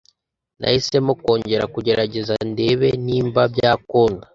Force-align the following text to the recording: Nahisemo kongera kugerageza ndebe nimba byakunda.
Nahisemo 0.59 1.11
kongera 1.21 1.63
kugerageza 1.73 2.33
ndebe 2.51 2.87
nimba 3.05 3.41
byakunda. 3.53 4.25